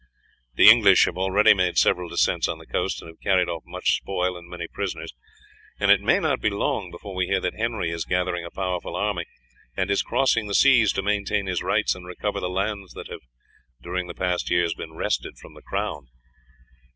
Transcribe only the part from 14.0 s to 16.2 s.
past years been wrested from the crown.